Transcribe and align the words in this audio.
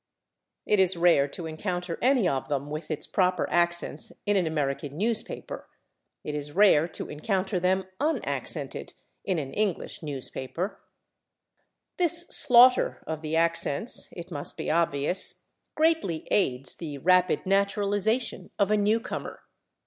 It 0.65 0.79
is 0.79 0.97
rare 0.97 1.27
to 1.27 1.45
encounter 1.45 1.99
any 2.01 2.27
of 2.27 2.47
them 2.47 2.71
with 2.71 2.89
its 2.89 3.05
proper 3.05 3.47
accents 3.51 4.11
in 4.25 4.35
an 4.35 4.47
American 4.47 4.97
newspaper; 4.97 5.69
it 6.23 6.33
is 6.33 6.53
rare 6.53 6.87
to 6.87 7.07
encounter 7.07 7.59
them 7.59 7.83
unaccented 7.99 8.95
in 9.25 9.37
an 9.37 9.53
English 9.53 9.99
[Pg265] 9.99 10.03
newspaper. 10.03 10.79
This 11.99 12.27
slaughter 12.29 13.03
of 13.05 13.21
the 13.21 13.35
accents, 13.35 14.07
it 14.13 14.31
must 14.31 14.57
be 14.57 14.71
obvious, 14.71 15.43
greatly 15.75 16.27
aids 16.31 16.75
the 16.77 16.97
rapid 16.97 17.45
naturalization 17.45 18.49
of 18.57 18.71
a 18.71 18.77
newcomer. 18.77 19.43